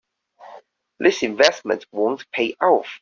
[0.97, 2.99] This investment won't pay off.